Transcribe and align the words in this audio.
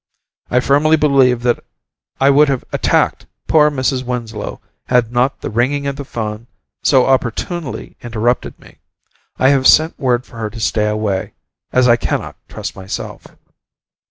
I 0.49 0.61
firmly 0.61 0.97
believe 0.97 1.43
that 1.43 1.63
I 2.19 2.31
would 2.31 2.49
have 2.49 2.65
attacked 2.71 3.27
poor 3.47 3.69
Mrs. 3.69 4.01
Winslow, 4.03 4.59
had 4.87 5.11
not 5.11 5.41
the 5.41 5.51
ringing 5.51 5.85
of 5.85 5.95
the 5.95 6.03
'phone 6.05 6.47
so 6.81 7.05
opportunely 7.05 7.97
interrupted 8.01 8.57
me. 8.57 8.79
I 9.37 9.49
have 9.49 9.67
sent 9.67 9.99
word 9.99 10.25
for 10.25 10.37
her 10.39 10.49
to 10.49 10.59
stay 10.59 10.87
away... 10.89 11.33
as 11.71 11.87
I 11.87 11.97
cannot 11.97 12.35
trust 12.49 12.75
myself. 12.75 13.27